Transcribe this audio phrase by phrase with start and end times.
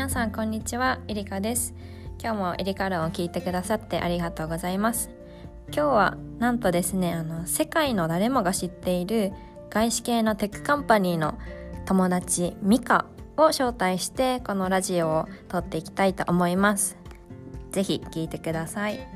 [0.00, 0.98] 皆さんこんにちは。
[1.08, 1.74] エリカです。
[2.18, 5.10] 今日もエリカ論を聞いてくださってありがとうございます。
[5.66, 9.30] 今日はなんとですねあの世界の誰もが知っている
[9.68, 11.38] 外資系のテックカンパニーの
[11.84, 13.04] 友達ミカ
[13.36, 16.96] を招待してこのラジオを撮っていきたいと思います。
[17.70, 19.06] ぜひ聞いてください。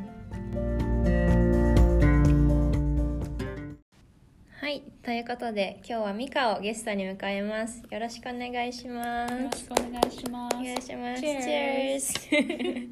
[4.65, 7.83] はいということで今日はミカをゲストに迎えます。
[7.91, 9.35] よろしくお願いします。
[9.35, 10.57] よろしくお願いします。
[10.57, 11.23] お願いします。
[11.23, 12.89] Cheers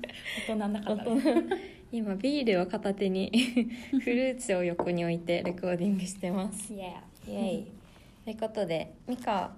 [0.49, 1.33] 大人な方大人。
[1.91, 3.33] 今ビールを片手に
[4.05, 6.75] フルーツを横に置いてレコーディングしてます。
[6.75, 7.67] イエイ
[8.27, 9.55] ということでミカ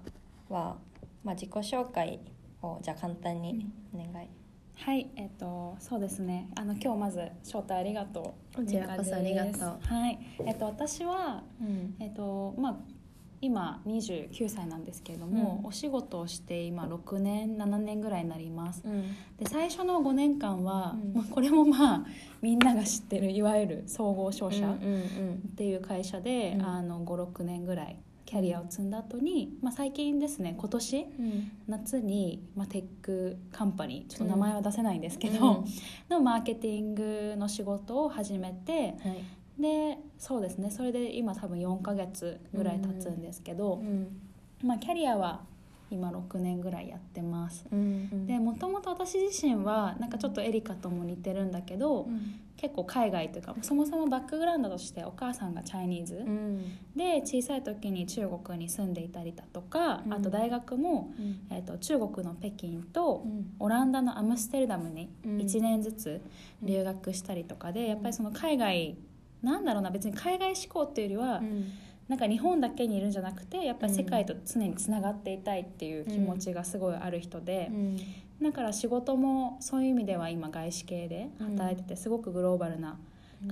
[0.47, 0.77] は、
[1.21, 2.21] まあ、自己紹介
[2.61, 4.29] をじゃあ簡単にお願い、
[4.77, 6.49] はい、えっ、とそうですね。
[6.55, 8.57] あの今日まず招待ありがとう。
[8.57, 12.75] こちらこそありがとうはい、えっ、と私はうんえっ、とまあ
[13.41, 18.81] 今29歳なんですけれども、うんお仕事をして今6年7年ぐらいになります。
[18.85, 19.03] うん
[19.37, 22.05] で最初の5年間は、うんまあこれもまあ
[22.41, 24.71] みんなが知ってるいわゆる総合商社。
[24.71, 24.77] っ
[25.55, 31.51] ていう会社で、うんあの56年ぐらいキャリアを積んだ後に、まあ、最近ですね今年うん。
[31.67, 35.65] 夏に、まあ、テックカンパニーちょっと名前は出せないんですけど、うん。
[36.09, 39.61] のマーケティングの仕事を始めてはい。
[39.61, 44.21] でそうですねそれで今多分4ヶ月ぐらい経つんですけど、うん。
[44.63, 45.43] まあ、キャリアは
[45.91, 47.65] 今6年ぐらいやってます。
[47.71, 52.39] うんでもともと私自身はなんかちょっとエリカとも似てるんだけど、うん。
[52.57, 56.77] 結構海外というかそもそもバックグラウンドとしてお母さんがチャイニーズ、うん。
[56.95, 60.13] で小さい時に中国に住んでいたりだとか、うん。
[60.13, 61.47] あと大学も、うん。
[61.51, 63.53] えー、と中国の北京とうん。
[63.59, 65.37] オランダのアムステルダムにうん。
[65.37, 66.21] 1年ずつ
[66.63, 68.97] 留学したりとかで、やっぱりその海外
[69.43, 71.71] なんだろうな別に海外志向っていうよりは、うん
[72.07, 77.97] なんか日本だけにいるんじゃなくてやっぱり世界と常につながっていたいっていう気持ちがすごいある人で、うん
[78.41, 82.97] だから仕事もそういう意味では今外資系で働いててすごくグローバルな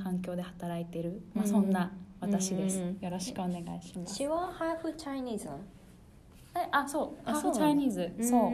[0.04, 1.70] 環境で働いてる、まあ、うんそん。
[1.70, 2.98] な私です、うん。
[3.02, 4.22] よろしくお願いします。
[4.22, 5.50] She was half Chinese
[6.56, 7.22] えあそう。
[7.26, 8.52] あハーフチそうなんだャイニーズそう、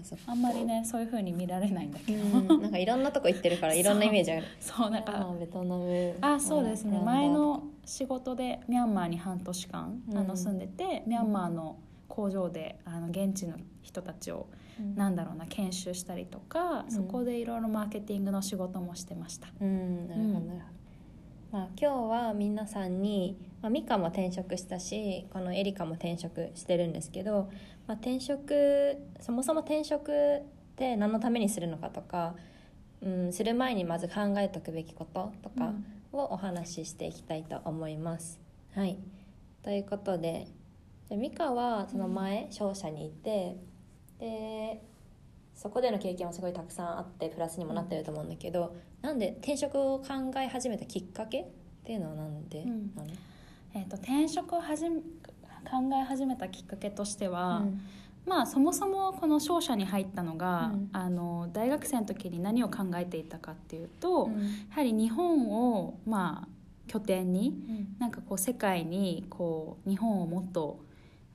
[0.00, 4.44] んそっかあんまりねそういう風に見られないんだけど、うんなんかいろんなとこ行ってるからいろんなイメージある。
[4.60, 6.16] そうなんかあベトナム。
[6.20, 7.00] あそうですね。
[7.04, 10.26] 前の仕事でミャンマーに半年間、あうん。
[10.26, 14.48] の住んでてミャンマーの工場であの現地の人たちを、
[14.94, 16.90] なんだろうな研修したりとか、うん。
[16.90, 19.48] そこでいろいろマーケティングの仕事もしてました。
[19.60, 20.62] うんなるほどなるほど、
[21.52, 23.36] まあ、今日は皆さんに、
[23.66, 27.50] まあ、ミカも転職したしこのエリカも転職してるんですけど、
[27.88, 30.42] まあ、転職そもそも転職っ
[30.76, 32.36] て何のためにするのかとか、
[33.02, 35.72] うん、する前にまず考えておくべきこととか
[36.12, 38.38] をお話ししていきたいと思います。
[38.76, 38.98] はい、
[39.64, 40.46] ということで
[41.08, 43.56] じゃあミカはその前商社にいて
[44.20, 44.80] で
[45.56, 50.04] そこでの経験はすごいたくさんあってプラスにもなってると思うんだけど、なんで転職を考
[50.36, 51.46] え始めたきっかけっ
[51.84, 52.92] ていうのはなんでうん。
[52.94, 53.08] なの、
[53.76, 55.02] えー、と転職をはじめ考
[56.00, 57.80] え始めたきっかけとしては、うん。
[58.24, 60.88] まあそもそもこの商社に入ったのが、うん。
[60.92, 64.42] あの大学生の時に何を考えていたかっていうと、うん。
[64.42, 66.48] やはり日本をまあ
[66.86, 67.96] 拠点にうん。
[67.98, 70.80] なんかこう世界にこう日本をもっと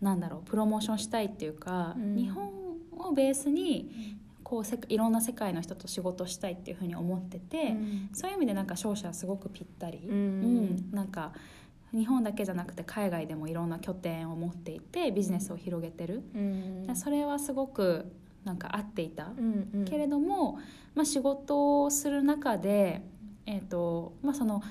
[0.01, 2.15] なんだろうプロモーションしたいっていうか、うん。
[2.15, 2.49] 日本
[2.97, 7.75] をベースにこうせいろんな世界の人と仕事したいっていうふうに思ってて、
[8.13, 10.15] そういう意味でなんか商社はすごくぴったり、うん。
[10.15, 10.91] うん。
[10.91, 11.33] なんか
[11.93, 16.87] 日本だけじゃなくて海外でもいろんな拠点を持っていてビジネスを広げてる、うん。
[16.87, 18.11] でそれはすごく
[18.45, 19.69] なんか合っていた、うん。
[19.73, 20.59] うんけれども、
[20.95, 23.01] まあ、仕事をする中で、
[23.45, 24.63] えーとまあ、その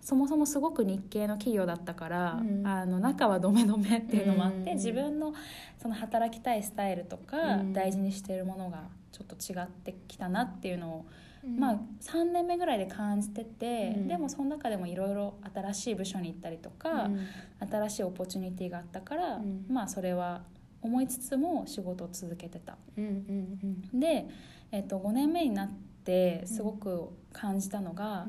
[0.00, 2.66] そもそもすごく日系の企業だったから、うん。
[2.66, 4.76] あの中はドメドメっていうのもあって、うん。
[4.76, 5.34] 自分の
[5.80, 7.72] その働きたいスタイルとか、うん。
[7.72, 14.08] 大事にしているものがちょっと違ってきたなっていうのを、うんまあ、3年目ぐらいで感じてて、うん。
[14.08, 17.68] でもその中でもいろいろ新しい部署に行ったりとか、うん。
[17.68, 19.66] 新しいオポチュニティがあったから、うん。
[19.68, 20.42] まあそれは
[20.80, 22.76] 思いつつも仕事を続けてた。
[23.92, 24.28] で、
[24.70, 25.70] えっと5年目になっ
[26.04, 28.28] てすごく感じたのが、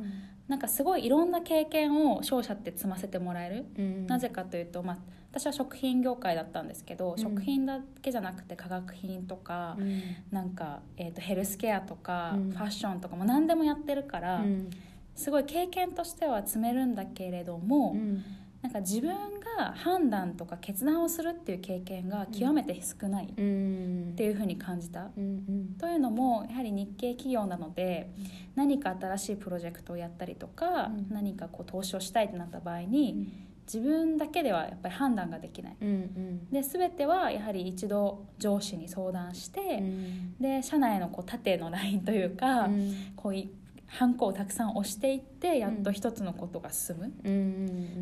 [0.54, 4.06] なんかすごいいろんな経験を商社って積ませてもらえる、うん。
[4.06, 4.98] なぜかというと、まあ、
[5.32, 7.18] 私は食品業界だったんですけど、うん。
[7.18, 10.04] 食品だけじゃなくて化学品とか、うん。
[10.30, 12.52] なんか、えー、とヘルスケアとか、うん。
[12.52, 14.70] ファッションとかも何でもやってるから、うん。
[15.16, 18.24] すごい経験としては積めるんだけれども、うん
[18.64, 19.12] なんか自分
[19.58, 24.14] が判断とか決断をするっていう経験が極めて少ないっうん。
[24.16, 25.12] ていうふうに感じた。
[25.18, 25.76] うんうん。
[25.78, 28.10] というのもやはり日系企業なので
[28.56, 31.08] 何か新しいプロジェクトをやったりとか、うん。
[31.14, 33.28] 何かこう投資をしたいってなった場合に、
[33.66, 35.78] 自分だけではやっぱり判断ができない。
[35.82, 36.50] うんうん。
[36.50, 40.36] で全てはやはり一度上司に相談して、うん。
[40.40, 42.94] で社内のこう縦のラインというか、うん。
[43.18, 43.50] こうい
[43.94, 47.36] ハンコをたくさん押していってやっと一つのことが進む、うんう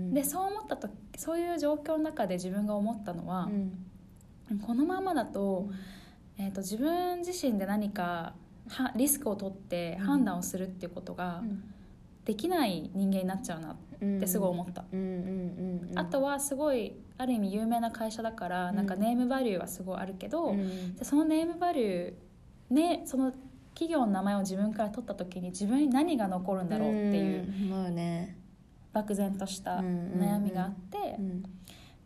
[0.10, 3.50] んでそう思ったとそういう状況の中で自分が思ったのは
[4.50, 4.60] う、ん。
[4.60, 5.70] このままだと,、
[6.38, 8.34] えー、と自分自身で何か
[8.70, 11.42] はリスクを取って判断をするっていうことが
[12.26, 14.86] できない人間になっちゃうなってすごい思った。
[15.96, 20.96] あとはすごいある意味有名な会社だからなんかネームバリューはすごいあるけど、うん。
[20.96, 23.34] でそのネームバリューねその
[23.82, 27.48] 企業の名前を自分から取った時に自分に何が残るんだろうっていう
[28.94, 31.44] 漠然としたうん悩みがあって、うん。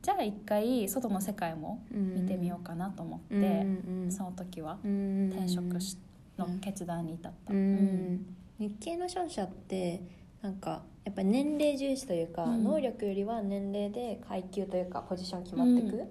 [0.02, 2.14] じゃあ一回外の世界もうん。
[2.14, 5.98] 見てみようかなと思って、うんうんその時はうん転職し
[6.38, 7.54] の決断に至った。
[7.54, 7.74] ううん。
[8.14, 8.26] ん
[8.58, 10.02] 日系の商社って
[10.42, 12.64] なんかやっぱり年齢重視というか、うん。
[12.64, 16.08] 能力よりは年齢で階級というかポジション決まっていく、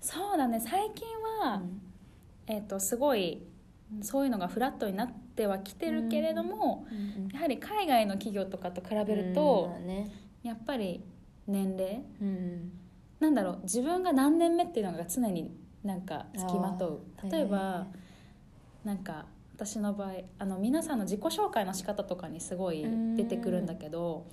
[0.00, 0.58] そうだね。
[0.58, 1.06] 最近
[1.40, 1.62] は、
[2.48, 3.46] えー、とすごい
[4.02, 7.28] そういうのがフラットになってはきてるけれども、うん。
[7.32, 9.86] やはり海外の企業とかと比べると、うん。
[9.86, 10.10] ね
[10.42, 11.02] やっぱり
[11.46, 12.72] 年齢うん。
[13.20, 15.50] なんだろう自分が何年目っていうのが常に
[15.82, 17.30] なんかつきまとう。
[17.30, 17.86] 例えば、はいは
[18.84, 18.88] い。
[18.88, 22.86] なんか私の場合あの皆さんの自己紹介の仕方とかにすごい
[23.16, 24.26] 出てくるんだけど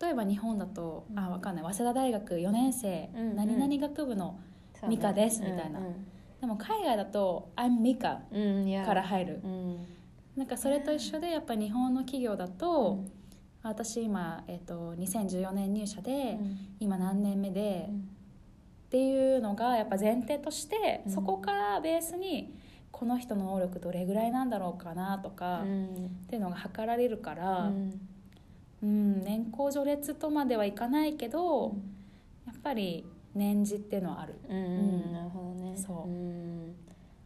[0.00, 3.36] 例えば日本だと、あわかんない早稲田大学4年生、うんうん。
[3.36, 4.40] 何々学部の
[4.80, 4.96] そうね。
[4.96, 5.80] ミカですみたいな
[6.44, 9.40] でも海外だと「I'm Mika うんうんうんい」やから入る。
[9.42, 9.78] うん。
[10.36, 13.10] なんかそれと一緒でやっぱ日本の企業だと、うん。
[13.62, 16.58] 私今、えっと2014年入社で、うん。
[16.80, 17.96] 今何年目で、うん。
[18.00, 18.02] っ
[18.90, 21.12] ていうのがやっぱ前提として、うん。
[21.12, 22.54] そこからベースに
[22.92, 26.10] この人の能力どれぐらいなんだろうかなとか、っうん。
[26.28, 27.72] ていうのが測られるから、う
[28.82, 31.74] うんん年功序列とまではいかないけど、
[32.44, 34.34] やっぱり年次っていうのはある。
[34.48, 35.76] うんうんなるほどね。
[35.76, 36.08] そう。
[36.08, 36.74] うん。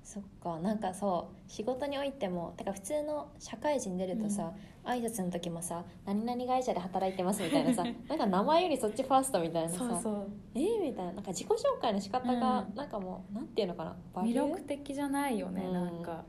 [0.02, 0.58] そっか。
[0.60, 4.52] なんかそう仕事においてもてか普通の社会人出るとさ、
[4.84, 10.60] 挨拶の時もさ「何々会社で働いてます」みたいなさ なんか名前よりそっちファーストみたいなさそうえ？
[10.60, 11.12] ー、みたいな。
[11.12, 12.74] なんか自己紹介の仕方がうん。
[12.74, 15.72] なんかもう、なんていうのかな魅力的じゃないよね、うん。
[15.74, 16.24] なんか。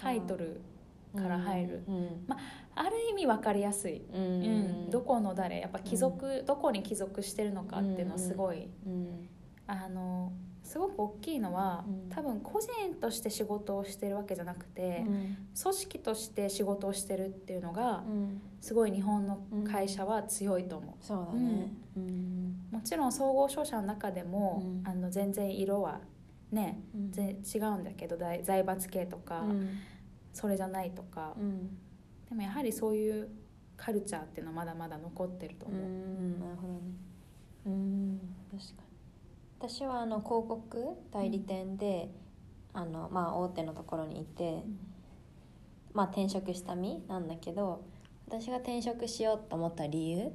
[0.00, 0.60] タイトル
[1.20, 2.26] から入る、うん
[2.80, 4.22] ある意味分かりやすい、うん。
[4.22, 4.26] う
[4.86, 4.90] ん。
[4.90, 9.28] どこの誰やっぱ帰属、どこに帰属してるのかっていうのはすごい、うん
[9.66, 10.32] あの
[10.62, 12.08] すごく大きいのは、うん。
[12.10, 12.70] 多分個人
[13.00, 15.36] として仕事をしてるわけじゃなくて、うん。
[15.60, 18.40] 組織として仕事をしてるっていうのがうん。
[18.60, 21.72] すごい日本の会社は強いと思う、そうだね。
[21.96, 22.56] うん。
[22.70, 24.88] もちろん総合商社の中でも、うん。
[24.88, 26.00] あの全然色は
[26.52, 27.10] ねうん。
[27.10, 29.70] ぜ違うんだけど財財閥系とか、うん
[30.32, 31.78] それじゃないとか、うん
[32.28, 33.30] でもやはりそういう
[33.78, 35.70] カルチャーっていうのはまだまだ残ってるとう。
[35.70, 36.80] 思う、んなるほどね。
[37.66, 38.20] うん
[38.50, 39.70] 確かに。
[39.70, 42.10] 私はあの広告代理店で、
[42.74, 44.62] あのまあ大手のところにいて、
[45.94, 47.82] まあ転職した身なんだけど
[48.28, 50.30] 私が転職しようと思った理由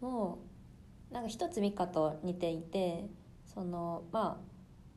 [0.00, 0.38] も
[1.12, 3.08] なんか一つミカと似ていて
[3.46, 4.55] そのまあ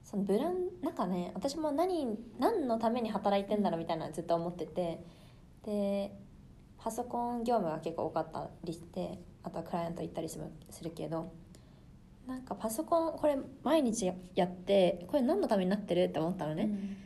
[0.09, 5.03] そのブランなんかね私も何何のために働いてんだろうみたいなのずっと思ってて
[5.63, 6.11] で
[6.79, 11.31] パソコン業務が結構多かったりしてあとはクライアント行ったりするするけど
[12.25, 16.05] なんかパソコンこれ毎日やってこれ何のためになってる？
[16.05, 16.97] って思ったのね、うん。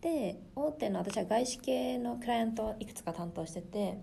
[0.00, 3.98] で大手の私は外資系のクライアントをいくつか担当してて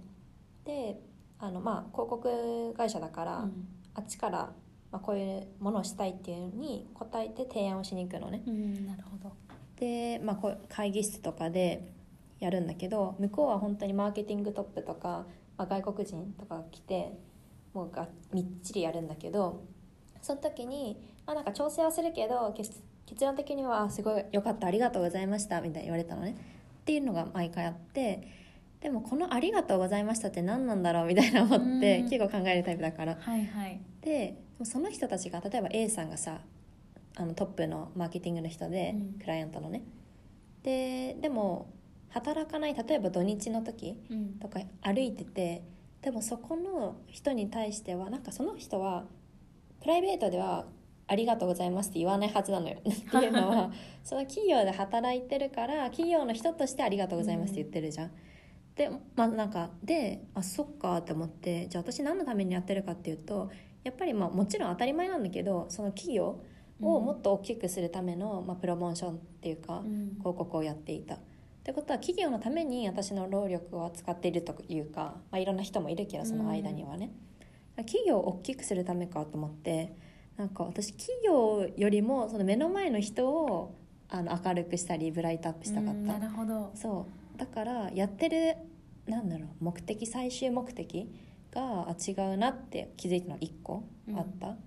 [0.64, 1.00] で
[1.40, 3.68] あのまあ広告会社だから、うん。
[3.96, 4.52] あっちから、
[4.94, 8.44] まあ、こういうものをしたいっていうのに答えて提案をしに行くのね。
[8.46, 9.34] うんなるほど。
[9.80, 11.92] で、まあ、こう会議室とかで
[12.40, 15.26] やるんだけど向こうは本当にマーケティングトップとか、
[15.58, 17.18] まあ、外国人とかが来て
[17.74, 19.64] もうがみっちりやるんだけど
[20.22, 26.36] その時に、まあ、なんか調整はするけど結結論的にはあ「すごいよかったありがとうございました」みたいに言われたのね。
[26.82, 28.28] っていうのが毎回あって
[28.80, 32.10] でもこの「ありがとうございました」って何なんだろうみたいな思ってうん。
[32.10, 33.16] 結構考えるタイプだから。
[33.16, 33.82] はいはい。
[34.02, 36.42] でその人たちが例えば A さんがさ
[37.16, 39.20] あのトップのマーケティングの人で、うん。
[39.20, 39.84] クライアントのね。
[40.64, 41.74] ででも
[42.10, 44.34] 働かない例えば土日の時うん。
[44.40, 45.64] とか歩いてて
[46.02, 49.06] でもそこの人に対してはなんかその人は
[49.82, 50.66] プライベートでは
[51.08, 52.80] 「ありがとうございます」って言わないはずなのよ。
[52.84, 53.72] っていうのは
[54.04, 58.12] その企業で働いてるから企業の人として「ありがとうございます」って言ってるじゃん。
[58.76, 63.52] でまあなんかであそっかって思ってじゃあ私何のためにやってるかっていうと
[63.84, 66.42] やっぱりまあもちろん当たり前なんだけどその企業
[66.82, 70.16] をもっと大きくするための、まあ、プロモーションっていうか、うん。
[70.20, 71.16] 広告をやっていた。
[71.16, 71.20] っ
[71.64, 77.14] てことは企業のために私の労力を使っているというか、まあ、いろんな人もいるけどその間にはね、
[77.78, 79.96] 企業を大きくするためかと思って
[80.36, 83.76] なんか私企業よりもその目の前の人を
[84.10, 85.94] あの明るくしたりブライトアップしたかった。
[85.94, 86.72] なるほど。
[86.76, 87.40] そう。
[87.40, 88.58] だからやってる
[89.08, 91.10] なんだろう目的最終目的
[91.54, 93.84] があ違うなって気づいたの1個
[94.16, 94.58] あった、うん、っ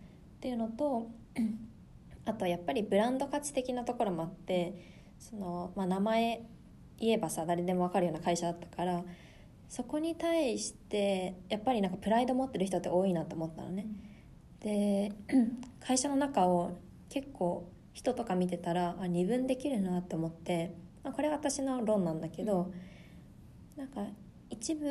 [0.41, 1.11] ていうのと
[2.25, 4.75] あとやっぱりブランド価値的なところもあって
[5.19, 6.43] その、まあ、名前
[6.99, 9.03] 言えばさ誰でも分かるような会社だったから
[9.69, 13.87] そこに対してやっぱりなんかプライド持ってる人って多いなと思ったのね。
[14.61, 15.13] で
[15.81, 16.77] 会社の中を
[17.09, 22.73] 結構人とか見てたらあ二分できるなって思って、まあ、これは私の論なんだけど、
[23.77, 24.07] うん、なんか
[24.51, 24.87] 一部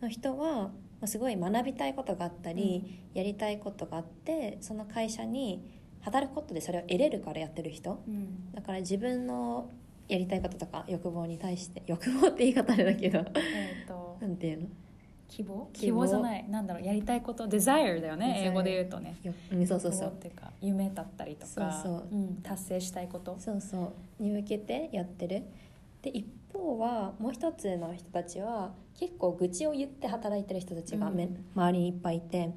[0.00, 0.70] の人は
[1.06, 5.62] すごい学びたいことがあったり、うん、やりたいことがあってその会社に
[6.00, 9.70] 働くことでそれを得れるからやってる人、うん、だから自分の
[10.08, 14.68] やりたいこととか欲望に対して欲望って言い方あれだけど、えーと、 なんていうの？
[15.28, 15.68] 希望？
[15.74, 16.06] 希望。
[16.06, 16.48] じゃない。
[16.48, 16.82] なんだろう。
[16.82, 18.44] やりたいことデザイアだよね。
[18.46, 19.14] 英語で言うとね。
[19.52, 20.08] うんそうそうそう。
[20.08, 23.36] っていうか夢だったりとかそうそう、うん、達成したいこと。
[23.38, 24.22] そうそう。
[24.22, 25.44] に向けてやってる。
[26.00, 32.54] で一方はもう一つの人たちは結構愚痴を言って働いてる人たちがめ、うん、周りにいっぱいいて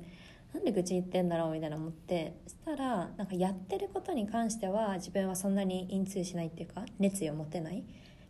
[0.54, 7.84] なんで愚痴言ってんだろうみたいな思ってそしたらなんかやってることに関しては自分はそんなに印通しないっていうか熱意を持てない。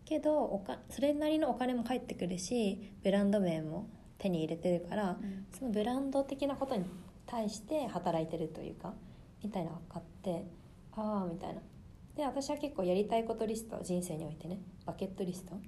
[0.05, 3.87] けどおかそれなりのお金も返ってくるしブランド名も
[4.17, 6.85] 手に入れてるから、うん、そのブランド的なことに
[7.25, 8.93] 対して働いてるというか
[9.41, 10.45] みたいなのが分かって
[10.93, 11.61] ああみたいな。
[12.15, 14.59] で私は結構やりたいことリスト人生においてね
[14.91, 15.59] バケットリストっ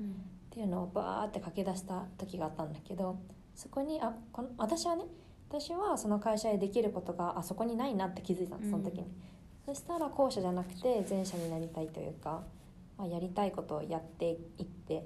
[0.51, 3.19] ていうのをバーって書き出した時があったんだけど
[3.55, 5.05] そこにあこの私はね
[5.49, 9.11] 私はその会社でできることがあそこにないなって気づいたのその時に、うん、
[9.65, 12.43] そしたら後者じゃなくて前者になりたいというか、
[12.97, 15.05] まあ、やりたいことをやっていって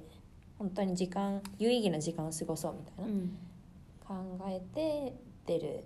[0.57, 5.83] 本当に時間有意義な時間を過ごそうみたいな、うん、考えて出る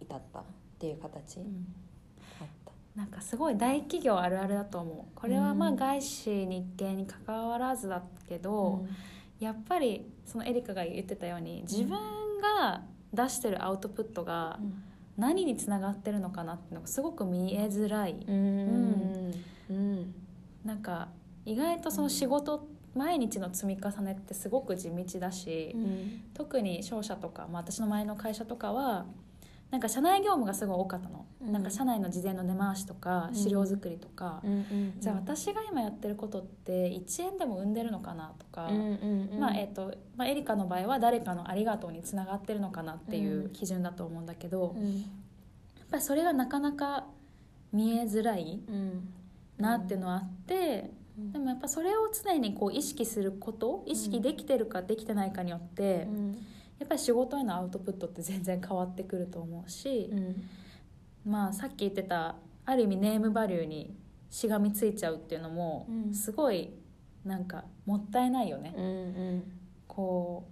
[0.00, 0.42] 至ったっ
[0.78, 1.66] ていう形、うん、
[2.94, 5.18] なんかすごい大企業あるあるだと思う。
[5.18, 8.84] これはまあ外資日系にかかわらずだけど、
[9.40, 11.90] やっぱりそのエリカが言ってたように自分
[12.40, 12.82] が
[13.12, 14.58] 出してるアウトプットが
[15.16, 18.16] 何につながってるのかなっていうのがすごく見えづらい。
[18.26, 19.32] うん、
[19.70, 20.14] うん、
[20.64, 21.08] なんか
[21.44, 29.06] 意外とその仕事毎日の積み重ねってすごく地道だし、うん、特に商社とか、まあ、私の前の会社とかは
[29.72, 38.68] なんか社内業務がすごい多かったの、うん、なんか社内の事前の根回しとか資料作りとか、うん、じゃあ私が今やってることって1円でも生んでるのかなとか、
[39.40, 44.76] まあえーとまあ、エリカの場合は誰かの「ありがとう」につながってるのかなっていう基準だと思うんだけど、
[45.78, 47.06] やっぱりそれがなかなか
[47.72, 48.60] 見えづらい
[49.56, 50.90] なっていうのはあって。
[51.14, 56.08] でもやっぱそれを常にこう意識すること意識できてるかできてないかによって、
[56.82, 60.44] やっぱり仕事へのアウトプットって全然変わってくると思うし、うん、
[61.24, 62.34] まあさっき言ってた
[62.66, 63.96] ある意味ネームバリューに
[64.30, 66.74] しがみついちゃうっていうのもすごい
[67.24, 68.74] なんかもったいないよね。
[68.76, 68.88] うんう
[69.36, 69.52] ん、
[69.86, 70.51] こう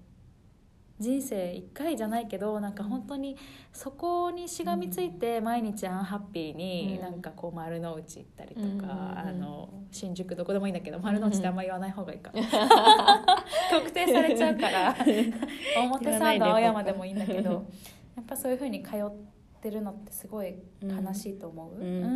[1.00, 3.36] 人生1回じゃないけどなんか本当に
[3.72, 12.30] そこにしがみついて毎日アンハッピーになんかこう丸の内行ったりとか、あの新宿どこでもいいんだけど丸の内ってあんま言わない方がいいか
[13.70, 14.94] 特定されちゃうから
[15.82, 17.64] 表参道青山でもいいんだけど
[18.16, 19.10] やっぱそういうふうに通っ
[19.62, 21.74] てるのってすごい悲しいと思う。
[21.76, 22.06] うん、うんう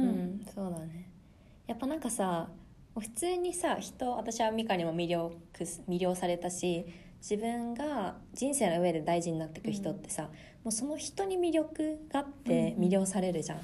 [0.42, 1.10] ん、そうだね。
[1.66, 2.50] やっぱなんかさ
[2.98, 5.32] 普通にさ人私は美香にも魅了
[5.88, 6.86] 魅了されたし
[7.24, 10.34] 自分が人生の上で大事になっていく人ってさ、うん、も
[10.66, 13.58] うその人に魅力があって魅了されるじゃん、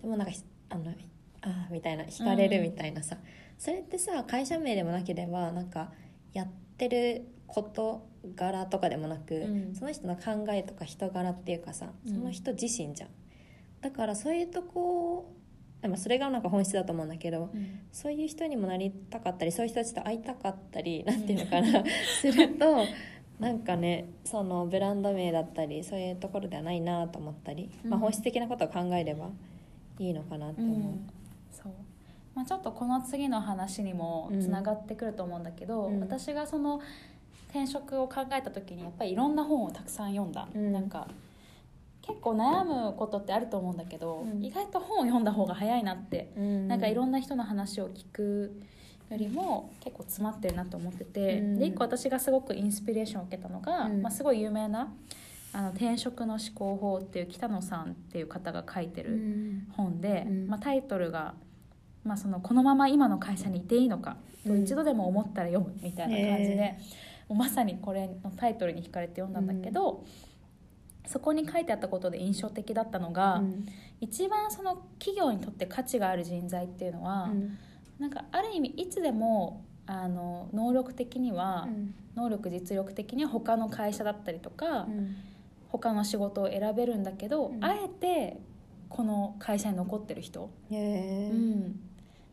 [0.00, 0.32] でもなんか
[0.68, 0.92] あの
[1.40, 3.16] あみたいな惹かれるみたいなさ、
[3.58, 5.90] それってさ会社名でもなければなんか
[6.32, 6.48] やっ
[6.78, 13.08] てる事柄とかでもなく、うん、その人の考えとか人柄っていうかさその人自身じゃん、
[13.80, 15.34] だからそういうとこ
[15.82, 21.84] でもそれがなんか本質だと思うんだけど、うん、そういう人にもなりたかったりそういう人たちと会いたかったりなんていうのかな、
[22.20, 22.84] すると
[23.38, 29.30] なんかねそのブランド名だったりそういうところではないなと思ったり、うん、まあ、本質的なことを考えれば
[29.98, 30.76] いいのかなって思う。
[30.76, 31.10] うん、
[31.50, 31.72] そう。
[32.34, 36.80] まあ、ちょっとこの次の話にもつながってくると思うんだけど、私がその
[37.48, 40.46] 転職を考えた時にやっぱりいろんな本をたくさん読んだ。
[40.54, 41.08] なんか
[42.02, 48.60] 結構悩むことってあると思うんだけど、うん、意外と本を読んだ方が早いなって、うん、なんかいろんな人の話を聞く
[49.10, 54.92] よりも結構詰まってるなと思ってて、うん、で一個私がすごくインスピレーションを受けたのが、まあ、すごい有名な
[55.52, 59.18] あの転職の思考法っていう北野さんっていう方が書いてる
[59.76, 61.34] 本で、まあ、タイトルが、
[62.04, 64.16] まあ、その「このまま今の会社にいていいのか」
[64.46, 66.78] と一度でも思ったら読むみたいな感じで、
[67.28, 70.04] まさにこれのタイトルに惹かれて読んだんだけど。
[71.06, 73.66] そこに書いてあったことで印象的だったのが、うん。
[74.00, 77.58] 一番その企業にとって価値がある人材っていうのは、うん。
[77.98, 81.94] なんかある意味いつでもあの能力的には、うん。
[82.14, 85.16] 能力実力的には他の会社だったりとか、うん。
[85.68, 88.40] 他の仕事を選べるんだけど、うんあえて
[88.88, 91.80] この会社に残ってる人、うん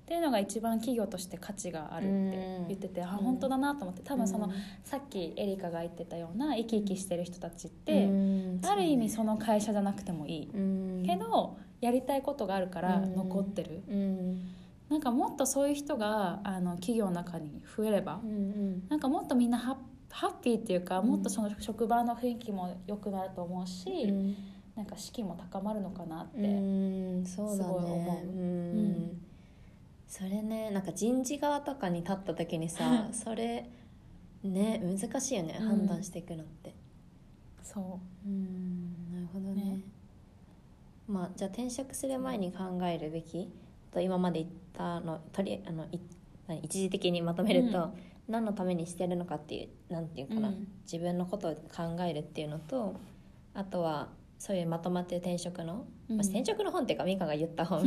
[0.07, 2.37] っていうのが一番企業として価値があるって
[2.69, 3.17] 言ってて、あうん。
[3.17, 4.53] 本当だなと思って多分その、うん。
[4.85, 8.61] さっきエリカが言ってたような生き生きしてる人たちって、うん。
[8.63, 11.03] ある意味その会社じゃなくてもいい、うん。
[11.05, 13.15] けどやりたいことがあるからうん。
[13.15, 14.49] 残ってる、うん。
[14.87, 19.75] なんかもっとそういう人があの企業の中に増えれば、うんなんかもっとみんなハッ
[20.09, 21.07] ハッピーっていうか、うん。
[21.07, 24.35] もっとその職場の雰囲気も良くなると思うし、うん。
[24.73, 26.37] なんか士気も高まるのかなって、
[27.25, 28.25] すごい思う。
[28.25, 28.91] うん。
[29.09, 29.26] ん
[30.07, 33.69] それねなんか人事側とかに立った時にさそれ
[34.43, 35.67] ね難しいよね、うん。
[35.67, 36.73] 判断していくのって。
[37.61, 38.29] そう。
[38.29, 39.63] んなるほどね。
[39.63, 39.79] ね。
[41.07, 43.51] まあじゃあ転職する前に考えるべき？
[43.91, 45.99] と今まで言ったのとりあのい
[46.47, 47.93] 何一時的にまとめると、うん。
[48.27, 50.67] 何のためにしてるのかっていうなんていうう、かな、うん。
[50.83, 52.95] 自分のことを考えるっていうのと
[53.53, 56.17] あとはそういうまとまってる転職の、うん。
[56.17, 57.79] まあ、転職の本っていうか美香が言った本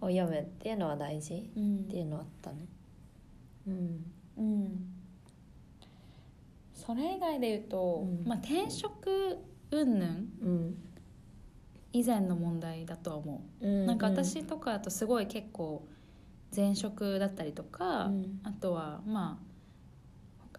[0.00, 1.76] を読むっていうのは大事うん。
[1.76, 2.66] っていうのはあったね。
[3.66, 4.04] うん。
[4.38, 4.94] うん。
[6.74, 8.26] それ以外で言うと、うん。
[8.26, 9.38] まあ、転職
[9.70, 10.74] 云々うん。
[11.92, 13.86] 以前の問題だとは思う、うん。
[13.86, 15.86] なんか私とかだとすごい結構
[16.54, 18.40] 前職だったりとか、うん。
[18.44, 19.51] あとはまあ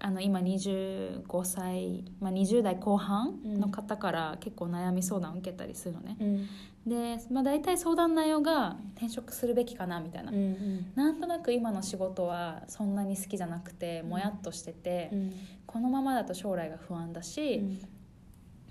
[0.06, 6.50] あの今25歳、まあ、20代後半の方から結構悩み相談を受けたりするのね、うん。
[6.86, 10.92] で、まあ、大体相談内容が転職するべきかなみたいな、うんうん。
[10.96, 15.34] なんとなく今の仕事はそんなに好きじゃなくてもやっとしてて、うん。
[15.66, 17.64] このままだと将来が不安だし、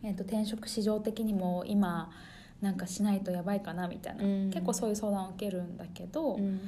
[0.02, 2.10] えっと転職市場的にも今
[2.60, 4.50] なんかしないとやばいかなみたいな、うん。
[4.50, 6.60] 結構そういう相談を受けるんだけど、うん。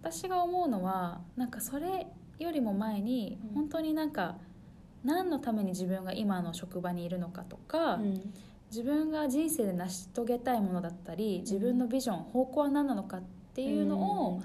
[0.00, 2.06] 私が思うのはなんかそれ
[2.38, 3.54] よりも前にうん。
[3.54, 4.36] 本当になんか
[5.04, 8.34] 何のために自分が今の職場にいるのかとか、うん。
[8.68, 13.22] 自分が人生で成し遂げたいものだったり自分のビジョン方向は何なのかっ
[13.54, 14.42] ていうのを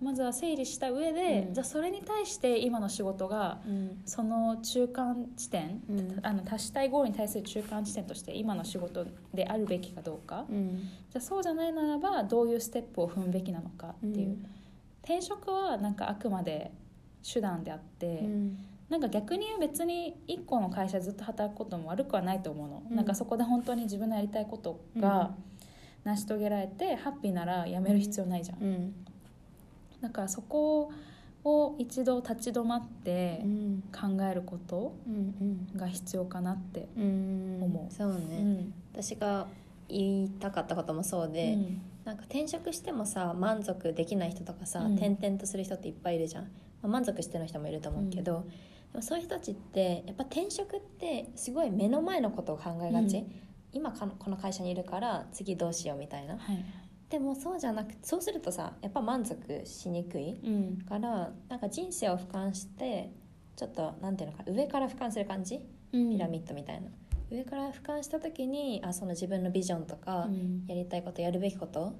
[0.00, 1.54] まずは整理した上で、うん。
[1.54, 4.02] じゃあそれに対して今の仕事がうん。
[4.04, 6.20] その中間地点、うん。
[6.22, 10.78] あの達したいゴールに対する中間地点として今の仕事であるべきかどうか、うん。
[11.10, 14.38] じゃあそうじゃないならばどういうステップを踏むべきなのかっていう、
[15.02, 16.70] 転職はなんかあくまで
[17.32, 18.58] 手段であって、うん。
[18.88, 22.96] なんか逆に別に1個の会社ずっと働くことも悪くはないと思うの、うん。
[22.96, 25.34] なんかそこで本当に自分のやりたいことが
[26.04, 28.94] 成し遂げられてハッピーなら辞める必要ないじゃん、うん。
[30.00, 30.92] だからそこ
[31.42, 33.82] を一度立ち止まってうん。
[33.92, 35.68] 考えることうん。
[35.76, 37.58] が必要かなって、うん。
[37.62, 37.92] 思う。
[37.92, 38.74] そうね、うん。
[38.92, 39.48] 私が
[39.88, 41.80] 言いたかったこともそうで、うん。
[42.04, 44.94] なんか転職してもさ満足できない人とかさ、うん。
[44.94, 46.48] 転々とする人っていっぱいいるじゃん、
[46.82, 48.46] まあ、満足しての人もいると思うけど、
[48.92, 53.32] でもそういう人たちってやっぱ転職ってすごい目の前のことを考えがち、うん。
[53.72, 56.38] 今この会社にいるから次どうしようみたいな。
[56.38, 56.64] はい。
[57.10, 60.78] でもそうじゃなくそうするとさやっぱ満足しにくいうん。
[60.88, 63.12] からなんか人生を俯瞰して
[63.54, 65.60] ちょっとなんていうのか上から俯瞰する感じ？
[65.92, 66.10] うん。
[66.10, 66.88] ピラミッドみたいな、
[67.30, 70.64] 上から俯瞰した時にあその自分のビジョンとか、うん。
[70.66, 71.94] やりたいことやるべきこと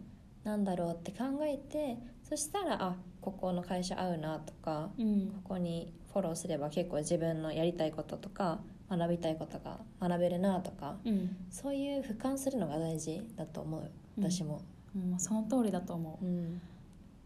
[0.44, 5.28] なんだろうって考えてそしたらあここの会社合うなとかうん。
[5.44, 8.58] ここにフォローすれば結構自分のやりたいこととか
[8.90, 11.36] 学びたいことが学べるなとかうん。
[11.50, 14.60] そういう俯瞰するのが大事だと思う私も、
[14.96, 15.20] うん。
[15.20, 16.24] その通りだと思う。
[16.24, 16.60] うん。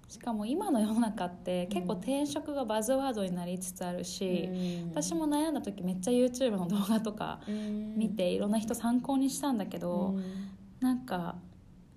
[0.08, 4.90] しかも今の世の中って結構うん転職がバズワードになりつつあるし、うん。
[4.90, 7.96] 私も悩んだ時めっちゃ YouTube の動画とかうん。
[7.96, 10.50] 見ていろんな人参考にしたんだけど、うん。
[10.80, 11.36] なんか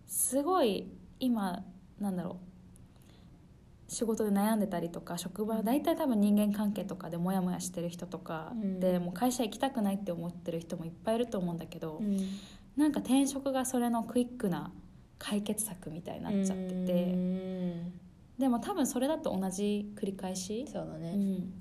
[0.05, 0.87] すごい
[1.19, 1.65] 今
[1.99, 2.52] なんだろう
[3.87, 8.79] 仕事で悩んでたりとか職場大体多分人間関係とかでモヤモヤしてる人とかうん。
[8.79, 12.17] で、もう会社行きたくないって思ってる人もいっぱいいると思うんだけど、うん。
[12.75, 14.71] なんか転職がそれのクイックな
[15.19, 17.93] 解決策みたいになっちゃってて、うん。
[18.37, 21.53] でも多分それだと同じ繰り返し、そうだね、うん、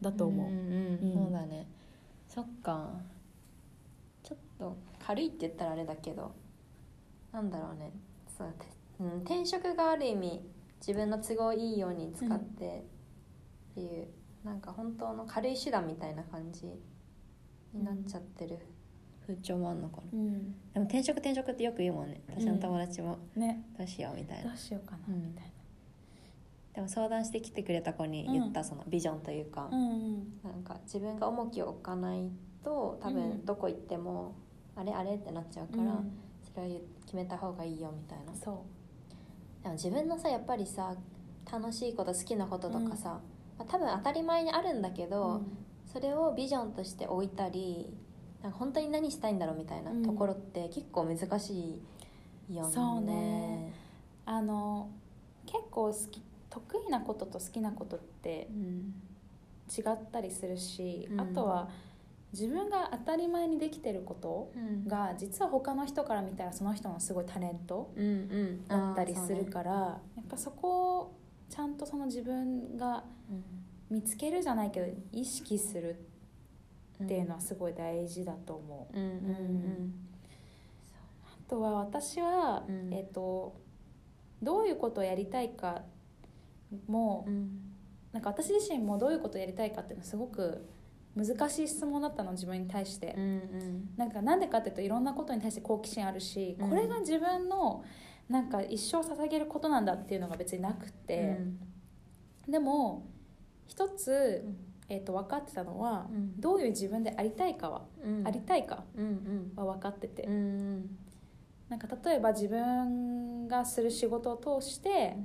[0.00, 0.48] だと思う。
[1.12, 1.66] そうだね。
[2.28, 2.90] そっか。
[4.22, 6.32] ちょっと軽いって言ったらあれだけど
[7.32, 7.92] なんだろうね。
[8.36, 8.66] そう、て
[9.00, 10.42] うん、転職がある意味
[10.80, 12.84] 自分の都合いいように使って
[13.72, 14.08] っていう、
[14.44, 16.66] なんか本当の軽い手段みたいな感じ
[17.72, 18.58] になっちゃってる。
[19.26, 20.02] 風潮もあんのかな。
[20.12, 20.52] うん。
[20.72, 22.22] でも転職転職ってよく言うもんね。
[22.28, 23.62] 私の友達もね。
[23.76, 25.22] どうしようみたいな、どうしようかなうん。
[25.22, 25.52] みたい
[26.74, 29.76] でも相談してきてくれた子に言ったそのビジョンというか、な。
[29.76, 30.40] うんうん。
[30.44, 32.30] なんか自分が重きを置かない
[32.64, 33.14] と多うん。
[33.14, 34.34] 分どこ行っても
[34.76, 36.12] あれあれってなっちゃうから、うん。
[36.42, 38.34] それは決めた方がいいよみたいな。
[38.34, 38.64] そ
[39.68, 40.94] でも自分のさやっぱりさ
[41.50, 43.20] 楽しいこと好きなこととかさ、
[43.58, 45.42] まあ、多分当たり前にあるんだけう、ど、
[45.86, 47.94] それをビジョンとして置いたり
[48.42, 50.02] なんか本当に何したいんだろうみたいなうん。
[50.04, 51.82] ところって結構難し
[52.50, 52.72] いよね。
[52.72, 53.72] そうね。
[54.26, 54.90] あの
[55.46, 58.94] 結構好き得意なことと好きなことってうん。
[59.70, 61.20] 違ったりするし、うん。
[61.20, 61.68] あとは
[62.32, 64.86] 自分が当たり前にできてることうん。
[64.86, 68.66] が実は他の人から見たらその人のすごいタレントうんうん。
[68.66, 71.16] だったりするら、から、やっぱそこを
[71.48, 73.04] ちゃんとその自分が
[73.90, 75.96] 見つけるじゃないけど意識する
[77.02, 78.98] っていうのはすごい大事だと思う。
[78.98, 79.94] うんうんうん
[81.24, 82.92] あとは私は、うん。
[82.92, 83.56] えっと
[84.42, 85.82] どういうことをやりたいか
[86.86, 87.68] も、うん。
[88.12, 90.66] なんか私自身もどういうことをやりたいかっていうのはすごく
[91.24, 93.88] 難しい質問だったの自分に対して、うんうん。
[93.96, 96.68] なんかなんでかっていうといろんなことに対して好奇心あるし、うん。
[96.70, 97.84] これが自分の
[98.28, 101.40] なんか一生捧げることなんだっていうのが別になくて、
[102.48, 103.06] でも
[103.66, 104.44] 一つ、
[104.88, 106.40] えっと分かってたのは、うん。
[106.40, 108.26] どういう自分でありたいかは、うん。
[108.26, 109.52] ありたいかうんうん。
[109.56, 110.98] は分かってて、うん
[111.68, 115.16] なんか例えば自分がする仕事を通して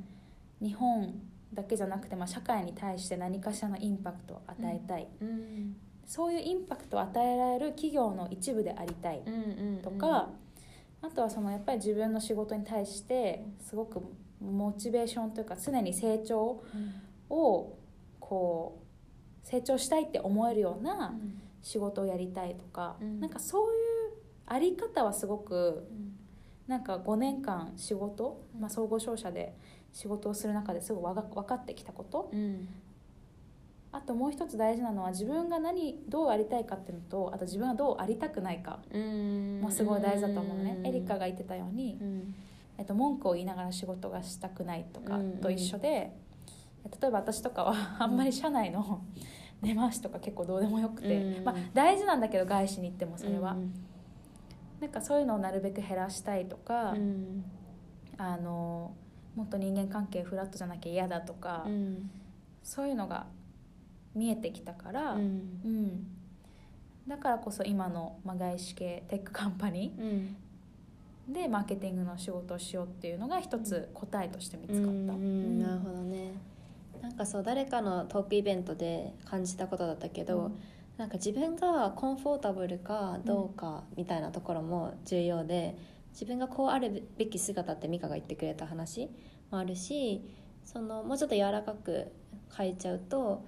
[0.61, 1.13] 日本
[1.53, 5.75] だけじゃなくて、まあ、社会に対して何かしらのインパクトを与えたい、うん。
[6.05, 10.29] そういうインパクトを与えられる企業の一部でありたいうんうんとか、
[11.01, 14.01] あとはそのやっぱり自分の仕事に対してすごく
[14.41, 16.63] モチベーションというか常に成長
[17.29, 17.77] を
[18.19, 18.81] こ
[19.43, 21.13] う成長したいって思えるような
[21.61, 23.19] 仕事をやりたいとか、うん。
[23.19, 24.13] なんかそういう
[24.45, 25.87] あり方はすごく
[26.67, 29.53] なんか5年間仕事、まあ、総合商社で
[29.91, 32.29] 仕事をする中ですごい分かってきたこと。
[32.31, 32.67] うん。
[33.91, 39.59] あともう一つ大事なのは自分が何どうありたいかっていうのとあと自分がどうありたくないかうん。
[39.61, 40.87] もすごい大事だと思うのね、うん。
[40.87, 42.33] エリカが言ってたように、うん。
[42.77, 45.31] えっと、文句を言いながら仕事がしたくないとかうん。
[45.37, 46.11] と一緒で、
[47.01, 49.01] 例えば私とかはあんまり社内の
[49.61, 51.43] 根回しとか結構どうでもよくて、うん。
[51.43, 53.73] まあ、大事なんだけど外資に行ってもそれは、うん
[54.83, 57.45] なんかそういうのをなるべく減らしたいとか、うん。
[58.17, 58.93] あの
[59.33, 62.11] もっと人間関係フラットじゃなきゃ嫌だとか、うん。
[62.63, 63.27] そういうのが
[64.13, 65.21] 見えてきたから、うん。
[65.63, 66.07] うん。
[67.07, 71.33] だからこそ今の、まあ、外資系テックカンパニーうん。
[71.33, 74.83] でマーケティングの仕事をしようっていうのが一つ答えとして見つかった。
[74.83, 76.33] うんうんなるほどね。
[77.01, 80.51] なんかそう誰かのトークイベントで感じたことだったけど、
[80.97, 85.75] なんか自分がコンフォータブルかどうかみたいなところも重要で、
[86.13, 89.09] 自分がこうあるべき姿って美香が言ってくれた話
[89.51, 90.21] もあるし
[90.63, 92.11] そのもうちょっと柔らかく
[92.55, 93.43] 変えちゃうと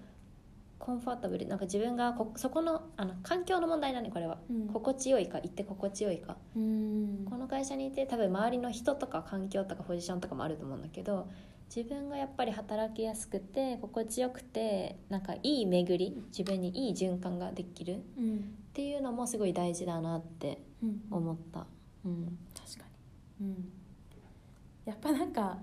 [0.77, 4.67] コンフォータブルなんか自分がこそこのあの環境の問題だねこれは、うん。
[4.67, 6.35] 心地よいか行って心地よいか。
[6.55, 7.25] うん。
[7.29, 11.29] この会社にいて多分周りの人とか環境とかポジションとかもあると思うんだけど
[11.73, 21.01] 自分がやっぱり働きやすくて心地よくてなんかいい巡り自分にいい循環ができるっうんていうのもすごい大事だなってうん。
[21.09, 21.65] 思った。
[22.05, 22.37] うん。
[22.53, 22.85] 確か
[23.39, 23.71] に、うん、
[24.85, 25.57] やっぱなんか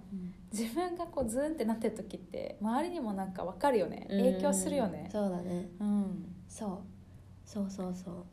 [0.50, 4.06] 自分がこうズーンってなってる時って周りにもなんか分かるよね。
[4.08, 5.08] 影響するよね。
[5.12, 5.68] そうだね。
[5.80, 6.34] うん。
[6.48, 6.78] そう。
[7.44, 8.26] そうそうそ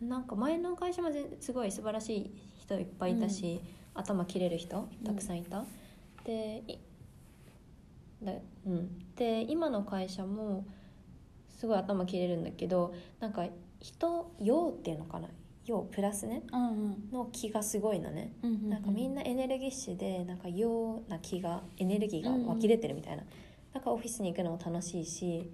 [0.00, 0.04] う。
[0.04, 3.60] なんか前の会社もぜすごい素晴らしい人いっぱいいたし、
[3.94, 5.64] 頭切れる人たくさんいた、
[6.24, 6.78] でい
[8.22, 8.32] だ
[8.66, 10.66] うん、で今の会社も
[11.48, 13.46] すごい頭切れるんだけどなんか
[13.80, 15.28] 人用っていうのかな？
[15.66, 16.42] 用プラスね？
[16.52, 17.10] うんうん。
[17.12, 23.22] の気がすごいのね、うんなんかみんなエネルギッシュでなんか用な気がエネルギーが湧き出てるみたいな、
[23.74, 25.50] なんかオフィスに行くのも楽しいし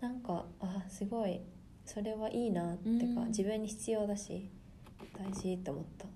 [0.00, 1.40] なんかあすごい
[1.86, 3.28] それはいいなってか、うん。
[3.28, 4.50] 自分に必要だし
[5.16, 6.06] 大事って思った。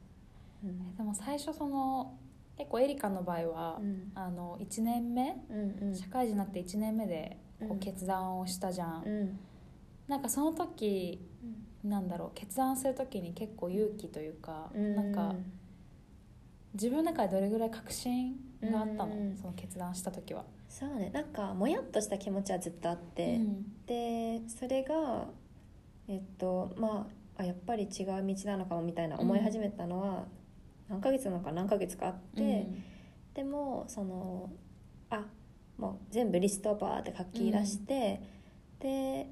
[0.65, 0.97] うん。
[0.97, 2.19] でも最初その
[2.59, 4.13] 結構エリカの場合は、うん。
[4.15, 5.95] あの1年目うんうん。
[5.95, 7.79] 社会人になって1年目でこううん。
[7.79, 9.39] 決断をしたじゃん、うん。
[10.09, 11.21] なんかその時
[11.85, 15.35] なんだろう決断する時に結構勇気というか、なんか
[16.75, 20.45] 自分の中でどれぐらい確信があったの、うんその決断した時は。
[20.69, 21.11] そうね。
[21.11, 23.41] なんかもやっとした気持ちはずっとあって、
[23.87, 25.29] でそれが
[26.09, 30.25] えっとまああやっぱり違う道なのかもみたいな思い始めたのは、
[30.89, 32.67] 何ヶ月なのか何ヶ月かあって、
[33.35, 34.51] でもその
[35.11, 35.25] あ
[35.79, 38.23] もう全部リストをバーって書き出して、
[38.81, 39.29] で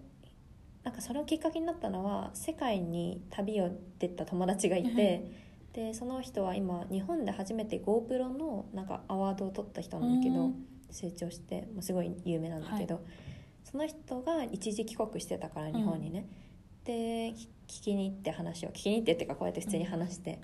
[0.83, 5.31] なんかそれをきっかけになったのは世界に旅を出た友達がいて
[5.73, 10.67] でその人は今日本で初めて GoPro のなんかアワードを取った人なんだけど、うん。
[10.91, 13.05] 成長してもうすごい有名なんだけど、
[13.65, 16.29] その人が一時帰国してたから日本にね、
[16.85, 17.33] で
[17.67, 20.41] 聞きに行って話を聞きに行ってっていうかこうやって普通に話して、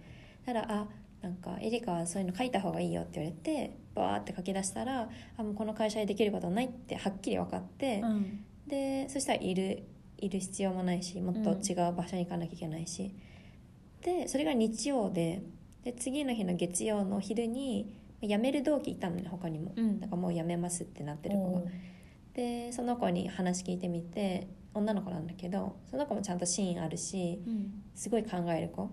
[0.53, 0.87] たらあ
[1.23, 8.45] なんかエリカはそういうの書いた方がいいよって言われてバーって書き出したらあもうこの会社でできることないってはっきり分かって、うん。
[8.67, 9.83] でそしたらいる
[10.19, 13.15] いる必要もないしもっと違う場所に行かなきゃいけないし、
[14.03, 15.43] でそれが日曜で
[15.85, 20.01] で次の日の月曜の昼に辞める同期いたのね他にも、うん。
[20.01, 21.63] だからもう辞めますってなってる子が。
[22.35, 27.83] でその子に話聞いてみて女の子なんだけどその子もちゃんと芯あるしうん。
[27.95, 28.91] すごい考える子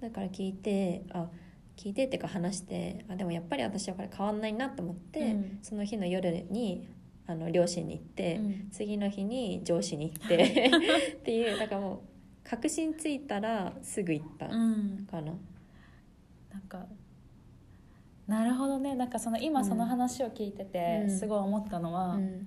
[0.00, 1.28] だから聞いてあ
[1.76, 5.58] 聞いてっていうか話してあでもやっぱり私はこれ変わんないなと思って、うん。
[5.62, 6.86] その日の夜に
[7.26, 8.68] あの両親に行って、うん。
[8.70, 10.70] 次の日に上司に行って
[11.16, 11.98] っていうだからもう
[12.44, 15.06] 確信ついたらすぐ行ったうん。
[15.10, 15.32] かな。
[16.52, 16.86] なんか
[18.26, 18.94] なるほどね。
[18.94, 21.18] なんかその今その話を聞いててうん。
[21.18, 22.46] すごい思ったのは、うん。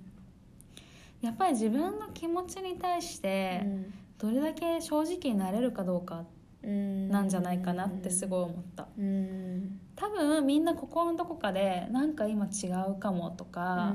[1.22, 3.66] やっぱり自分の気持ちに対して
[4.18, 6.26] どれだけ正直になれるかどうかうん
[6.64, 8.88] なんじゃないかなってすごい思った。
[8.98, 9.80] うん。
[9.96, 13.94] 多分みんな心のどこかでなんか今違うかもとか、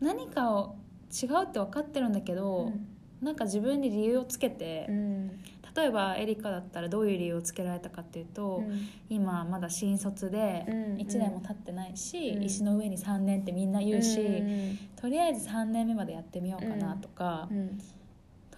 [0.00, 0.76] 何かを
[1.10, 2.72] 違うって分かってるんだけど、
[3.20, 5.40] なんか自分に理由をつけて、うん。
[5.76, 8.64] 例えばエリカだったらどういう理由をつけられたかっていうと、
[9.08, 12.42] 今まだ新卒でうん1年も経ってないし、うん。
[12.42, 17.78] 石の上に3年ってみんな言うし、うんとりあえず3年目までやってみようかなとか、うん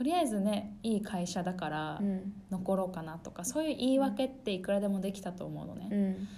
[0.00, 2.32] とりあえずねいい会社だからうん。
[2.50, 6.28] 残ろうかなとかそういう言い訳っていくらでもできたと思うのね、うん。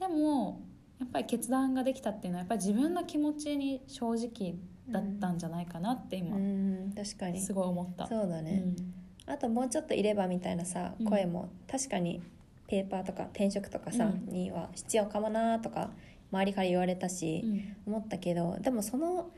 [0.00, 0.60] でも
[0.98, 4.56] やっぱり決断ができたっていうのはやっぱり自分の気持ちに正直
[4.90, 6.92] だったんじゃないかなって今、うん。
[6.92, 7.40] 確かに。
[7.40, 8.08] すごい思った。
[8.08, 8.64] そうだね、
[9.26, 11.06] あともうちょっといればみたいなさうん。
[11.06, 12.20] 声も確かに
[12.66, 14.32] ペーパーとか転職とかさ、うん。
[14.32, 15.90] には必要かもなとか
[16.32, 17.42] 周りから言われたし、
[17.86, 17.92] うん。
[17.94, 19.30] 思ったけどでもその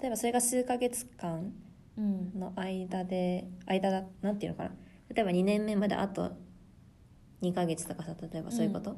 [0.00, 1.54] 例えばそれが数ヶ月間うん
[1.96, 4.70] の間で間だなんていうのかな。
[5.14, 6.32] 例えば2年目まであと
[7.42, 8.96] 2ヶ月とかさ例えばそういうこと、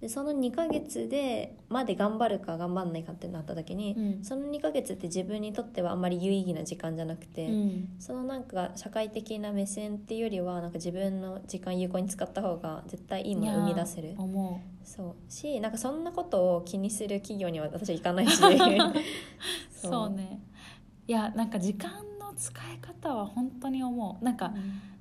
[0.00, 4.24] でその2ヶ月でまで頑張るか頑張んないかってなった時に、うん。
[4.24, 7.88] その2ヶ月って自分にとってはあんまり有意義な時間じゃなくて、うん。
[7.98, 14.14] そのなんか社会的な目線っていうよりはなんか自分の時間有効に使った方が絶対いいものを生み出せる。
[14.84, 15.32] そう。
[15.32, 18.40] しなんかそんなことを気にする企業には私は行かないし。
[18.40, 19.86] う。
[19.90, 20.40] そうね。
[21.08, 22.07] いやなんか時間の
[22.38, 24.24] 使い方は本当に思う。
[24.24, 24.54] なんか、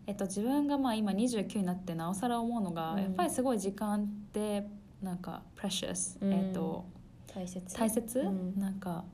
[0.08, 3.02] えっと、自分がまあ今29になってなおさら思うのが、うん。
[3.02, 4.68] やっぱりすごい時間って
[5.02, 6.34] なんか precious、うん。
[6.34, 6.86] えっと、
[7.34, 7.76] 大切。
[7.76, 8.60] 大切、うん。
[8.60, 9.06] なんか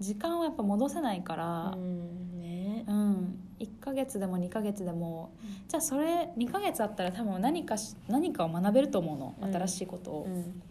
[0.00, 2.40] 時間をやっぱ戻せないからう、ん。
[2.40, 2.84] ね。
[2.88, 3.38] うん。
[3.60, 5.32] 1ヶ月でも2ヶ月でも
[5.66, 9.34] じゃあそれ2ヶ月あったら多分何かし何かを学べると思うの。
[9.40, 9.54] うん。
[9.54, 10.62] 新しいことを、うん。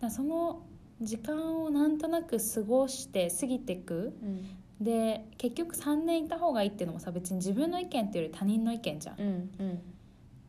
[0.00, 0.62] らその
[1.00, 9.20] 時間をなんとなく過ごして過ぎていくうんで結局3年いた方がいいっていうのもさ別に自分の意見っていうより他人の意見じゃん。
[9.20, 9.26] うん
[9.58, 9.82] うん。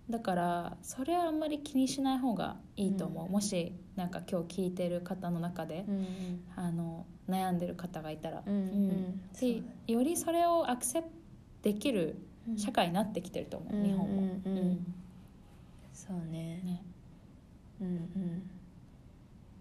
[0.09, 3.31] だからそれはあんまり気にしない方がいいと思う、うん。
[3.31, 9.21] もしなんか今日聞いてる方の中で、うんあの悩んでる方がいたら、うんうん。
[9.39, 11.13] でよりそれをアクセプト
[11.61, 12.15] できる
[12.47, 12.57] うん。
[12.57, 14.41] 社会になってきてると思う、うん日本も、うん。
[14.45, 14.93] うんうん。
[15.93, 16.61] そうね。
[16.63, 16.83] ね。
[17.81, 18.49] うんうん。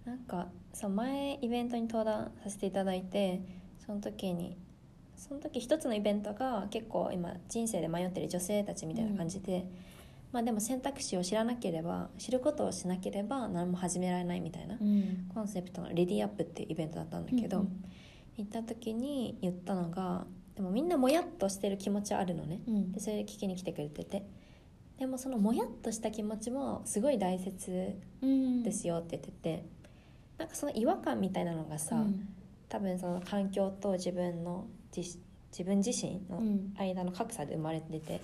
[0.04, 3.42] なんかそう前イベントに登壇させていただいて
[3.88, 4.54] その時に
[5.16, 9.64] その時一つのイベントが結構今人生で迷ってる女性たちみたいな感じで、
[10.30, 15.30] まあでも選択肢を知らなければ知ることをしなければ何も始められないみたいなうん。
[15.34, 17.84] コンセプトの「レディアップっていうイベントだったんだけど、うん
[18.36, 20.24] 行った時に言ったのが
[20.54, 22.60] でもみんなもやっとしてる気持ちはあるのね。
[22.68, 22.92] うん。
[22.92, 24.26] でそれ聞きに来てくれてて。
[24.98, 29.64] でもそのもやっとした気持ちもすごい大切うんですよって言ってて、
[30.36, 32.28] なんかその違和感みたいなのがさ、うん
[32.68, 35.18] 多分その環境と自分の自
[35.50, 36.74] 自分自身のうん。
[36.78, 38.20] 間の格差で生まれてて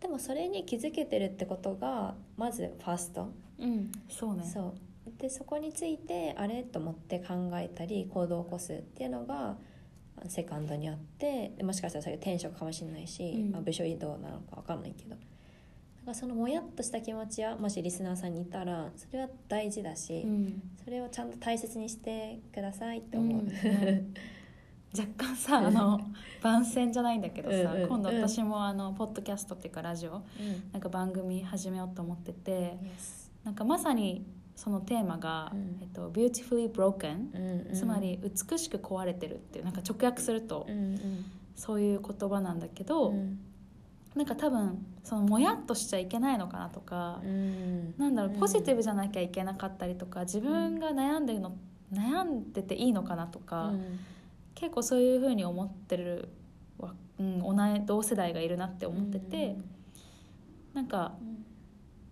[0.00, 3.92] でもそれに気づけてるってことがまずファースト、うん。
[4.08, 4.44] そうね。
[4.44, 4.74] そ
[5.06, 5.20] う。
[5.20, 9.56] でそこについてあれと思って考えたり行動を起こすっていうのが
[10.28, 13.52] セカンドにあってでもしかしたらそれが転職かもしれないし、うん。
[13.52, 15.10] まあ、部署移動なのか分かんないけど。
[15.10, 15.16] だ
[16.04, 20.62] からそのもやっとした気持ちはもしリスナーさんにいたらそれは大事だし、うん。
[20.84, 23.46] それをちゃんと大切にしてくださいって思う、うん。
[23.48, 24.04] ね
[24.96, 26.00] 若干さあの
[26.40, 27.88] 番宣じゃないんだけどさ、うんうん。
[27.88, 30.22] 今度私もあのポッドキャストっていうかラジオうん。
[30.72, 32.76] なんか番組始めようと思ってて
[33.44, 37.74] なんかまさにそのテーマがうん「えっと、beautifully broken うん」うん。
[37.74, 41.24] つまり美しく壊れてるっていうなんか直訳するとうんうん。
[41.56, 43.38] そういう言葉なんだけど、うん
[44.14, 47.94] なんか多分そのもやっとしちゃいけないのかなとか、うん。
[47.98, 51.56] なんだろうポジティブじゃなきゃいけなかったりとか自分が悩んでるの
[51.92, 54.00] 悩んでていいのかなとか、うん。
[54.54, 56.28] 結構そういうふうに思ってる
[56.78, 59.56] わ、うん、同い同世代がいるなって思ってて、
[60.74, 61.14] なんか、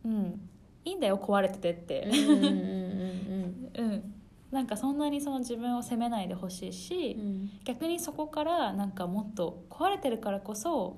[0.04, 0.40] うん、
[0.84, 4.14] いいんだよ壊れててって、うんうんうんうん、
[4.50, 7.50] なんかそんなにその自分を責めないでほしいし、うんうん。
[7.64, 10.96] 逆にそこからなんかもっと壊れてるからこそ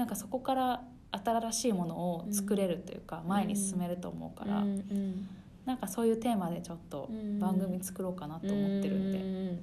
[0.00, 0.82] なんかそこから
[1.12, 5.28] 新しいものを作れるというか、前に進めると思うから、うんうん。
[5.66, 7.38] なんかそういうテーマでちょっとうん。
[7.38, 9.60] 番組作ろうかなと思ってるんで、うん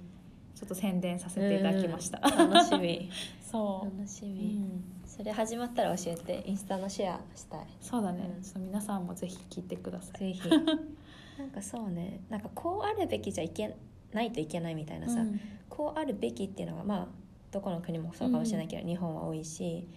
[0.53, 2.51] ちょっと宣伝させていただきました、うん。
[2.51, 3.09] 楽しみ。
[3.41, 7.65] そう、う楽しみ、ん、それ始まったら教えてインスタのシェアしたい。
[7.81, 8.43] そうだね、うん。
[8.43, 10.19] ちょっと皆さんもぜひ聞いてください。
[10.19, 10.49] ぜひ。
[11.39, 12.21] なんかそうね。
[12.29, 13.75] なんかこうあるべきじゃいけ
[14.13, 15.39] ないといけないみたいなさ、うん。
[15.69, 17.07] こうあるべきっていうのがまあ
[17.51, 19.87] どこの国もそうかもしれないけど、日本は多いし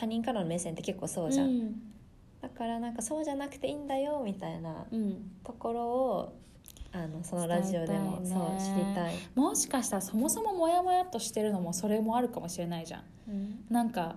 [0.00, 1.82] 他人からの目線って結構そうじゃん、うん
[2.40, 5.30] だからなんかそうじゃなくていいんだよみたいなうん。
[5.44, 6.38] ところを
[6.90, 13.04] あのそのラジオでも、そう知りたい、もしかしたらそもそもモヤモヤっとしてるのもそれもあるかもしれないじゃん。
[13.68, 14.16] なんか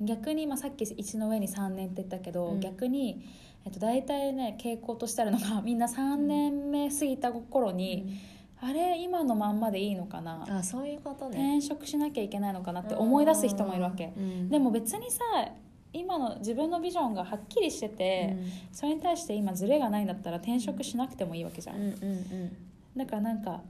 [0.00, 2.60] 逆に、まあ、さっき1の上に3年って言ったけど、うん。
[2.60, 3.22] 逆に、
[3.66, 8.18] えっと、大体ね傾向としてあるのがみんな3年目過ぎた頃に、
[8.60, 10.44] あれ今のまんまでいいのかな？
[10.48, 11.58] あそういうことね。
[11.58, 14.48] 転職しなきゃいけないのかなって思い出す人もいるわけ、うん。
[14.48, 15.22] でも別にさ
[15.92, 18.36] 今の自分のビジョンがはっきりしてて、
[18.72, 22.56] それに対して今ズレがないんだったら転職しなくてもいいわけじゃん、うんうんうん。
[22.96, 23.62] だからなんか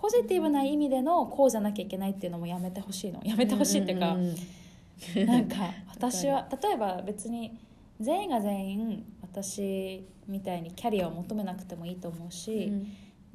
[0.00, 3.20] ポジティブな意味でのこうじゃなきゃいけないっていうのもやめてほしいの。
[3.24, 5.56] やめてほしいっていうか、んんうんなんか
[5.90, 7.56] 私は例えば別に
[8.00, 12.72] 全員が全員私みたいにキャリアを求めなくてもいいと思うし、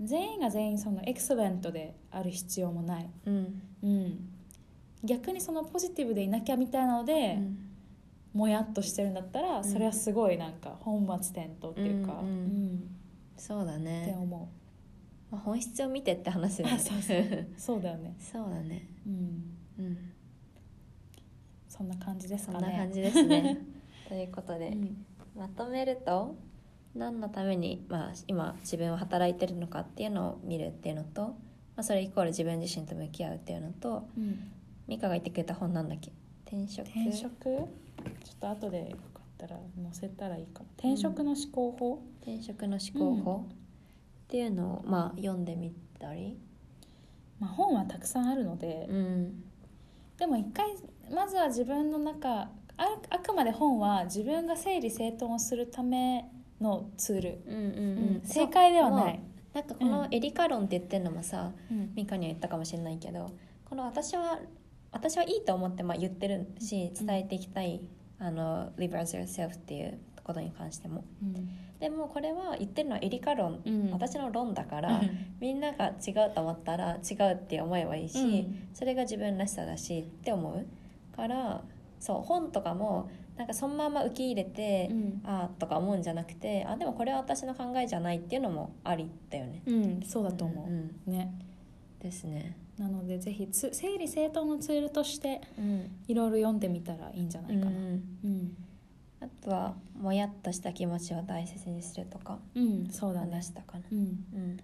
[0.01, 3.61] 全員が全員そのエクセレントである必要もない、うん。
[3.83, 4.29] うん、
[5.03, 7.39] 逆にそのポジティブでいなきゃみたいなので、
[8.33, 9.63] もやっとしてるんだったらん。
[9.63, 12.95] それはすごいなんか本末転倒っていうか、うんうんうん。
[13.37, 14.49] そうだってね、思
[15.31, 16.81] まあ、本質を見てって話だよね。
[16.81, 17.47] そうそうう。
[17.57, 18.87] そうだよね、そうだね。
[19.05, 19.97] うん、うん。
[21.67, 22.67] そんな感じですそかね。
[22.67, 23.57] んな感じですね。
[24.07, 25.05] ということで、うん。
[25.35, 26.35] まとめると
[26.95, 31.35] 何のために、まあ、今自分は働いてるのかっていうのを見るっていうのと、ま
[31.77, 34.51] あ、それイコール自分自身と向き合うっていうのとうん。
[34.85, 36.11] 美香が言ってくれた本なんだっけ？
[36.45, 36.85] 転職。
[36.87, 37.29] 転職？
[37.45, 37.67] ちょっ
[38.41, 40.65] と後でよかったら載せたらいいかも。
[40.77, 46.37] 転職の思考法、転職の思考法、っていうのを、まあ、読んでみたり、
[47.39, 49.43] まあ、本はたくさんあるので、うん。
[50.17, 50.75] でも一回
[51.09, 52.49] まずは自分の中あ
[53.09, 56.29] あくまで本は自分が整理整頓をするため
[56.63, 58.17] のツール、うんうんううん。
[58.17, 59.19] ん正解ではない、
[59.53, 61.91] なんかこのエリカ論って言ってるのもさ、うん。
[61.95, 63.31] ミカには言ったかもしれないけど
[63.65, 64.39] この私は
[64.91, 67.05] 私はいいと思ってまあ言ってるしうん。
[67.05, 67.81] 伝えていきたい、
[68.19, 71.03] あの Live as yourself っていうことに関しても。
[71.21, 71.49] うん。
[71.79, 73.91] でもこれは言ってるのはエリカ論、うん。
[73.91, 75.01] 私の論だから、
[75.41, 78.69] みんなが違うと思ったら違うって思えばいいし、うん。
[78.73, 80.65] それが自分らしさだしって思う
[81.15, 81.61] から
[81.99, 85.21] そう本とかもなんかそのまま受け入れて、うん。
[85.25, 89.61] ああとか思うんじゃなくてあでもこれは私の考えじゃないっていうのもありだよね。
[89.65, 90.91] うん、そうだと思う、んん。
[91.07, 91.33] ね。
[91.99, 92.57] ですね。
[92.77, 95.91] なのでぜひつ整理整頓のツールとしてうん。
[96.07, 97.71] いろいろ読んでみたらいいんじゃないかな。
[97.71, 98.57] うんうん、
[99.21, 103.31] あとはもやっとした気持ちを大切にするとかうんそうだね。
[103.31, 103.83] 話したかな。
[103.91, 103.99] うん。
[103.99, 104.01] う
[104.37, 104.59] ん。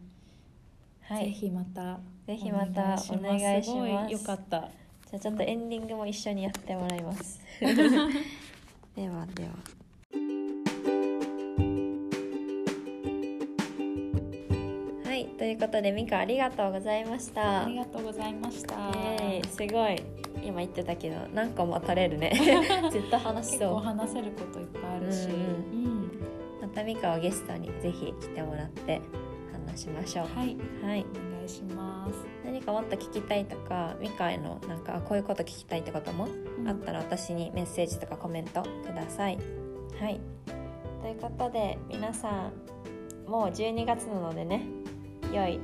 [1.01, 3.65] はい、ぜひまたぜひまたお願いします。
[3.65, 3.71] す。
[3.71, 4.69] ごいよかった。
[5.09, 7.41] じゃあちょっとエンディングも一緒にやってもらいます。
[8.99, 9.51] ではでは。
[15.05, 17.63] はい、ということでミカありがとうございました。
[17.63, 18.75] ありがとうござました。
[19.47, 20.03] すごい。
[20.43, 22.33] 今言ってたけど何個も取れるね。
[22.91, 25.33] ずっと話し結構そう話せることいっぱいあるし、うん。
[25.33, 26.11] うん。
[26.61, 28.99] またミカをゲストにぜひ来てもらって
[29.65, 30.25] 話しましょう。
[30.37, 30.57] はい。
[30.83, 31.05] はい。
[31.05, 36.27] お願いします、何かもっと聞きたいとかミカへのなんかあこういうこと聞きたいってことも？
[36.67, 39.37] あったら私にメッセージとかコメントください。
[39.99, 40.19] はい。
[41.01, 42.51] ということで皆さ
[43.27, 44.65] んもう12月なのでね
[45.31, 45.59] 良い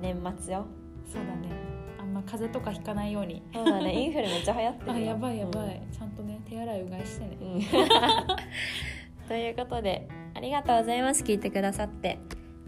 [0.00, 0.66] 年末よ
[1.04, 1.50] そうだね。
[1.98, 3.42] あんま風邪とかひかないように。
[3.52, 3.92] そうだね。
[3.92, 4.94] インフルめっちゃ流行ってるよ。
[4.94, 5.90] あやばいやばい、うん。
[5.90, 7.60] ちゃんとね手洗いうがいしてね、うん。
[9.28, 11.24] ということでありがとうございます。
[11.24, 12.18] 聞いてくださって。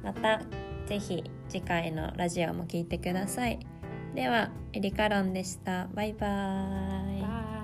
[0.03, 0.41] また
[0.87, 3.61] ぜひ次回のラジオも聞いてください
[4.15, 7.23] ではエリカロンでしたバイバイ。
[7.23, 7.62] バイ